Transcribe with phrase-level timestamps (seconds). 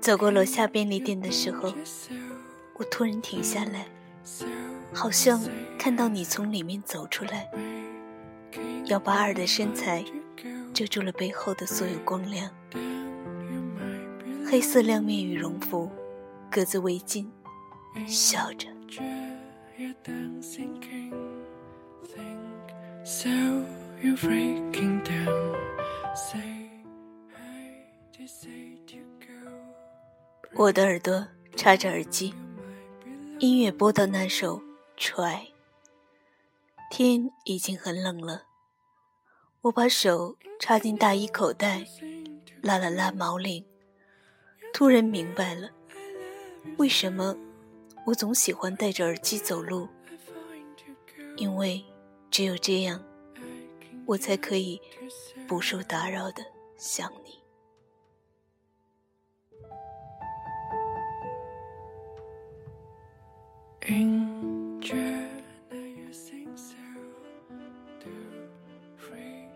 [0.00, 1.72] 走过楼下便利店的时候，
[2.76, 3.86] 我突然停下来，
[4.92, 5.40] 好像
[5.78, 7.50] 看到你从里面走出来。
[8.86, 10.04] 幺八二的身材
[10.74, 12.50] 遮住了背后的所有光亮，
[14.46, 15.90] 黑色亮面羽绒服，
[16.50, 17.26] 格子围巾，
[18.06, 18.68] 笑着。
[30.56, 32.32] 我的耳朵插着耳机，
[33.38, 34.58] 音乐播到那首
[34.96, 35.36] 《Try》。
[36.90, 38.44] 天已经很冷了，
[39.62, 41.84] 我把手插进大衣口袋，
[42.62, 43.64] 拉了拉毛领，
[44.72, 45.70] 突然明白了，
[46.78, 47.36] 为什么
[48.06, 49.88] 我总喜欢戴着耳机走路，
[51.36, 51.84] 因为
[52.30, 53.04] 只有这样，
[54.06, 54.80] 我才可以
[55.46, 56.42] 不受打扰的
[56.78, 57.43] 想你。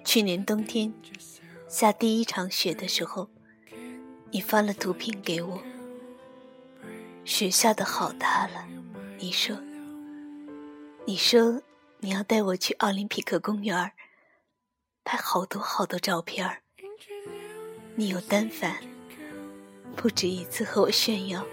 [0.04, 0.92] 去年冬天
[1.66, 3.30] 下第一场雪的时候，
[4.30, 5.62] 你发了图片给我。
[7.24, 8.66] 雪下的好大了，
[9.18, 9.56] 你说，
[11.06, 11.62] 你说
[12.00, 13.92] 你要带我去奥林匹克公园
[15.04, 16.62] 拍好多好多照片
[17.94, 18.76] 你有单反，
[19.96, 21.46] 不止一次和我炫耀，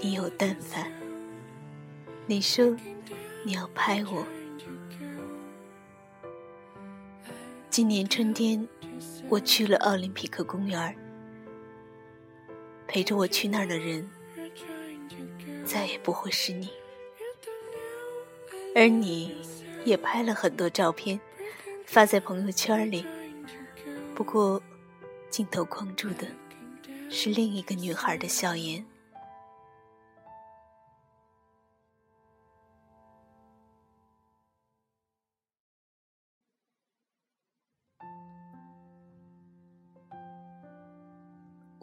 [0.00, 1.07] 你有单反。
[2.30, 2.76] 你说
[3.42, 4.26] 你要拍我。
[7.70, 8.68] 今年春天，
[9.30, 10.94] 我去了奥林匹克公园
[12.86, 14.06] 陪着我去那儿的人
[15.64, 16.68] 再也不会是你，
[18.74, 19.34] 而你
[19.86, 21.18] 也拍了很多照片
[21.86, 23.06] 发在朋友圈里。
[24.14, 24.62] 不过，
[25.30, 26.26] 镜头框住的
[27.08, 28.84] 是另一个女孩的笑颜。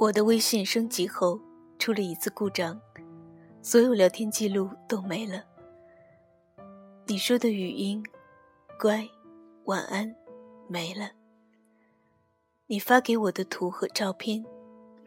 [0.05, 1.39] 我的微信升级后
[1.79, 2.79] 出了一次故障，
[3.63, 5.43] 所有聊天记录都没了。
[7.07, 8.03] 你说的语音
[8.79, 9.09] “乖
[9.65, 10.15] ”“晚安”
[10.69, 11.09] 没了。
[12.67, 14.45] 你发给我的图和照片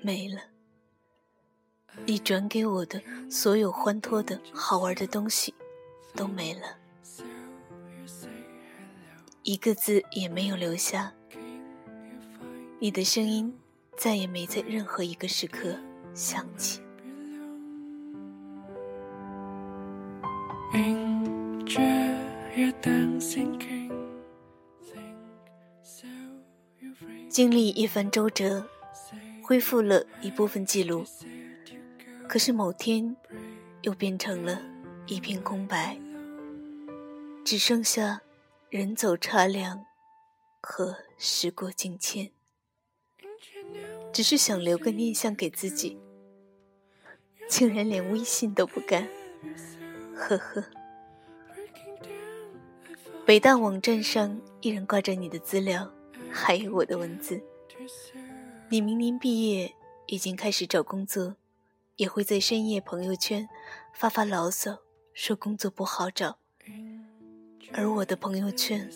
[0.03, 0.41] 没了。
[2.05, 5.55] 你转给我的所有欢脱的好玩的东西
[6.17, 6.77] 都没了，
[9.45, 11.13] 一个字也没有留下。
[12.81, 13.57] 你的声音。
[13.99, 15.77] 再也没在任何一个时刻
[16.15, 16.81] 想起。
[27.29, 28.65] 经历一番周折，
[29.43, 31.05] 恢复了一部分记录，
[32.29, 33.17] 可是某天
[33.83, 34.63] 又变成了
[35.07, 35.99] 一片空白，
[37.45, 38.21] 只剩下
[38.71, 39.85] 人走茶凉
[40.61, 42.31] 和时过境迁。
[44.12, 45.99] 只是想留个念想给自己，
[47.49, 49.09] 竟然连微信都不干，
[50.15, 50.65] 呵呵。
[53.25, 55.93] 北大网站上依然挂着你的资料，
[56.31, 57.43] 还有我的文字。
[58.71, 59.75] 你明年毕业，
[60.06, 61.37] 已经开始找工作，
[61.97, 63.49] 也会在深夜朋友圈
[63.93, 64.79] 发发牢骚，
[65.12, 66.39] 说工作不好找。
[67.73, 68.91] 而我的朋友圈，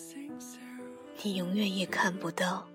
[1.21, 2.67] 你永远也看不到。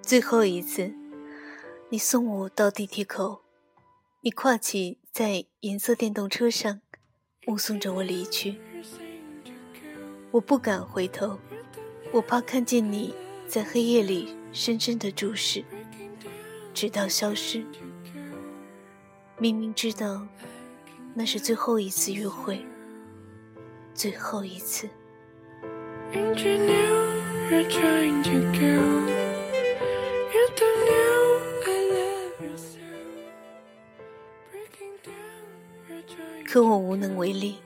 [0.00, 0.94] 最后一次，
[1.90, 3.42] 你送我到地铁口，
[4.22, 6.80] 你跨骑在银色电动车上，
[7.44, 8.58] 目送着我离去。
[10.30, 11.38] 我不敢回头，
[12.10, 13.14] 我怕看见你
[13.46, 15.62] 在黑夜里深深的注视，
[16.72, 17.62] 直到消失。
[19.36, 20.26] 明明知道
[21.12, 22.64] 那是最后一次约会。
[23.98, 24.88] 最后一次。
[36.46, 37.58] 可我无能为力，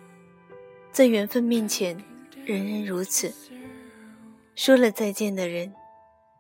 [0.90, 2.02] 在缘分面前，
[2.46, 3.30] 人人如此。
[4.54, 5.74] 说了再见的人，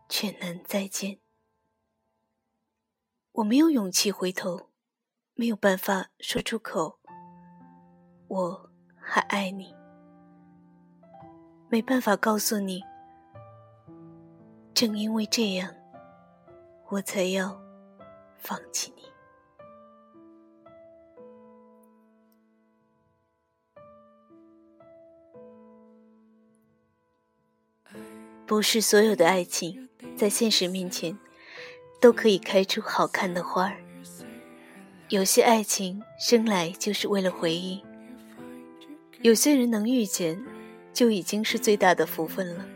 [0.08, 1.18] 却难再见。
[3.32, 4.70] 我没有勇气回头，
[5.34, 6.98] 没有办法说出口，
[8.28, 9.81] 我还爱你。
[11.72, 12.82] 没办法告诉你。
[14.74, 15.74] 正因为这样，
[16.90, 17.58] 我才要
[18.36, 19.02] 放弃你。
[28.44, 31.18] 不是所有的爱情，在现实面前，
[32.02, 33.82] 都可以开出好看的花儿。
[35.08, 37.82] 有些爱情生来就是为了回忆，
[39.22, 40.38] 有些人能遇见，
[40.92, 42.66] 就已经是最大的福分了。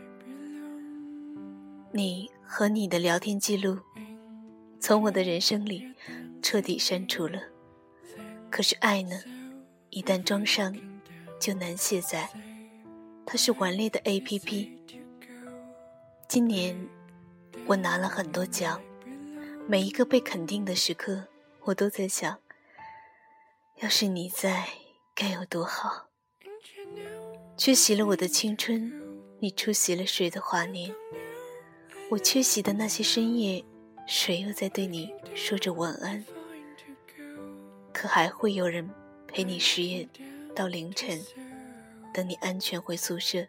[1.91, 3.79] 你和你的聊天记录，
[4.79, 5.93] 从我的人生里
[6.41, 7.41] 彻底删除了。
[8.49, 9.15] 可是爱呢，
[9.89, 10.75] 一旦装上，
[11.39, 12.29] 就难卸载。
[13.25, 14.77] 它是顽劣的 A P P。
[16.27, 16.87] 今年
[17.65, 18.81] 我拿了很多奖，
[19.67, 21.25] 每一个被肯定的时刻，
[21.63, 22.37] 我都在想：
[23.81, 24.67] 要是你在，
[25.13, 26.06] 该有多好。
[27.57, 28.93] 缺席了我的青春，
[29.39, 30.93] 你出席了谁的华年？
[32.11, 33.65] 我缺席的那些深夜，
[34.05, 36.23] 谁又在对你说着晚安？
[37.91, 38.87] 可还会有人
[39.27, 40.07] 陪你失夜
[40.55, 41.19] 到凌晨，
[42.13, 43.47] 等你安全回宿舍，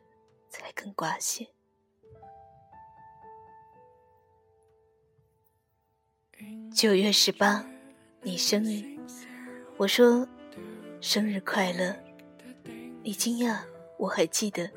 [0.48, 1.46] 才肯挂线。
[6.74, 7.62] 九月十八，
[8.22, 8.82] 你生日，
[9.76, 10.26] 我说
[10.98, 11.94] 生日快乐。
[13.02, 13.58] 你惊讶，
[13.98, 14.70] 我还记得。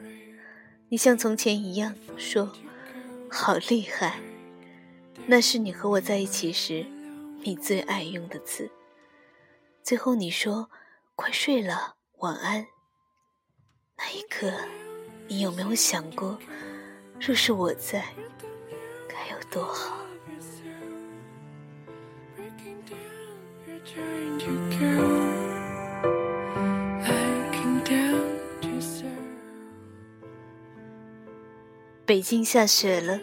[0.89, 2.51] 你像从前一样说，
[3.29, 4.19] 好厉害。
[5.27, 6.85] 那是你和我在一起时，
[7.43, 8.69] 你最爱用的词。
[9.83, 10.69] 最后你说，
[11.15, 12.65] 快睡了，晚安。
[13.97, 14.51] 那一刻，
[15.27, 16.37] 你有没有想过，
[17.19, 18.03] 若是我在，
[19.07, 19.97] 该有多好？
[32.11, 33.21] 北京下雪了，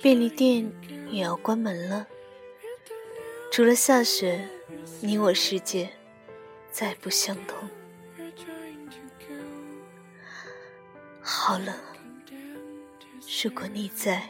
[0.00, 0.72] 便利店
[1.10, 2.06] 也要关门了。
[3.50, 4.48] 除了下雪，
[5.00, 5.90] 你我世界
[6.70, 7.68] 再不相同。
[11.20, 11.74] 好冷，
[13.42, 14.22] 如果你在，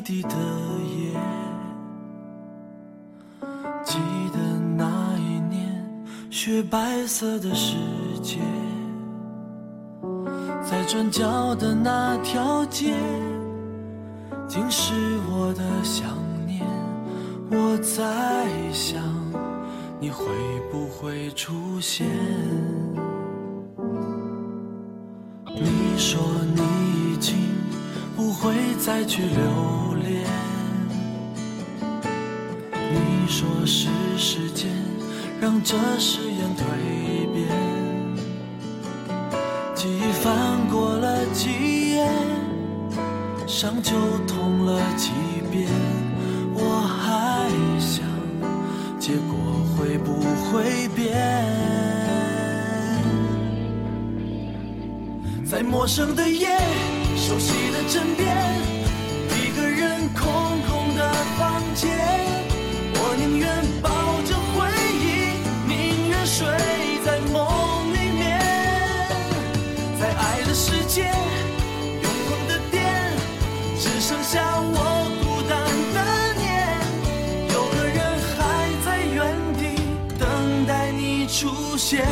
[0.00, 0.30] 地的
[0.98, 1.12] 夜，
[3.84, 3.98] 记
[4.32, 4.38] 得
[4.76, 4.84] 那
[5.18, 5.84] 一年
[6.30, 7.76] 雪白色的世
[8.22, 8.38] 界，
[10.62, 12.94] 在转角的那条街，
[14.48, 14.94] 竟是
[15.30, 16.08] 我的想
[16.46, 16.64] 念。
[17.50, 19.02] 我在想，
[20.00, 20.24] 你会
[20.72, 22.06] 不会出现？
[25.44, 26.20] 你说
[26.54, 26.62] 你
[27.12, 27.38] 已经。
[28.16, 29.89] 不会再去留
[33.30, 33.86] 说是
[34.18, 34.68] 时间
[35.40, 36.64] 让这誓言蜕
[37.32, 37.46] 变，
[39.72, 42.08] 记忆翻过了几页，
[43.46, 43.92] 伤就
[44.26, 45.12] 痛了几
[45.48, 45.68] 遍。
[46.52, 48.04] 我还想，
[48.98, 49.38] 结果
[49.76, 50.20] 会不
[50.50, 51.16] 会变？
[55.46, 56.48] 在陌生的夜。
[57.16, 58.28] 熟悉的枕边，
[81.90, 82.06] 见。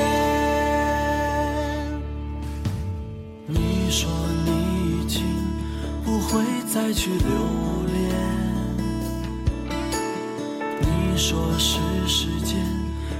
[3.46, 4.10] 你说
[4.44, 4.50] 你
[5.02, 5.22] 已经
[6.04, 6.18] 不。
[6.28, 7.28] 会再去留
[7.86, 7.96] 恋。
[10.80, 12.58] 你说是时间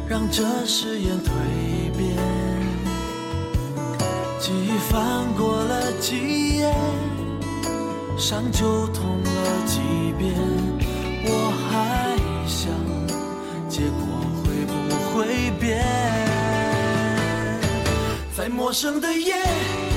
[0.06, 1.30] 让这誓言蜕
[1.96, 2.14] 变，
[4.38, 6.70] 记忆翻过了几页，
[8.18, 9.80] 伤就痛了几
[10.18, 10.34] 遍。
[11.24, 12.14] 我还
[12.46, 12.68] 想，
[13.70, 14.00] 结果
[14.44, 14.72] 会不
[15.16, 16.17] 会变？
[18.48, 19.34] 陌生的夜，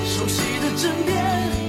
[0.05, 1.60] 熟悉的枕边。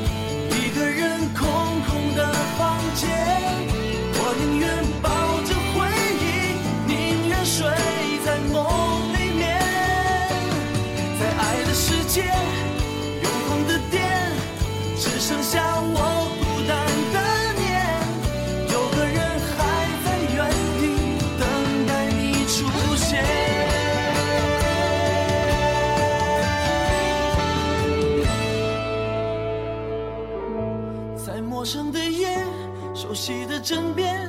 [33.62, 34.28] 枕边，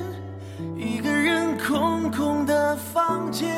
[0.76, 3.50] 一个人空空的房间，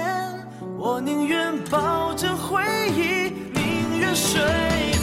[0.79, 2.63] 我宁愿抱着回
[2.97, 4.96] 忆，宁愿睡。